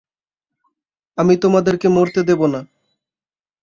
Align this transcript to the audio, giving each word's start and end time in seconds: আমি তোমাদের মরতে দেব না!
আমি 1.17 1.33
তোমাদের 1.37 1.75
মরতে 1.89 2.21
দেব 2.23 2.41
না! 2.47 2.61